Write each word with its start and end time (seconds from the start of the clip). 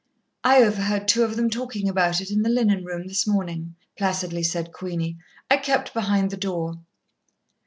"I 0.43 0.63
overheard 0.63 1.07
two 1.07 1.21
of 1.21 1.35
them 1.35 1.51
talking 1.51 1.87
about 1.87 2.21
it, 2.21 2.31
in 2.31 2.41
the 2.41 2.49
linen 2.49 2.83
room 2.83 3.05
this 3.05 3.27
morning," 3.27 3.75
placidly 3.95 4.41
said 4.41 4.73
Queenie. 4.73 5.19
"I 5.47 5.57
kept 5.57 5.93
behind 5.93 6.31
the 6.31 6.37
door." 6.37 6.79